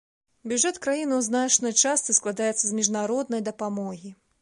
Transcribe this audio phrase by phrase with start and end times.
[0.53, 4.17] Бюджэт краіны ў значнай частцы складаецца з міжнароднай дапамогі.